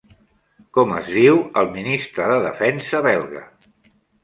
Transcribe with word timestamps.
Com 0.77 0.93
es 0.99 1.09
diu 1.17 1.37
el 1.63 1.69
ministre 1.77 2.31
de 2.33 2.41
Defensa 2.47 3.05
belga? 3.11 3.47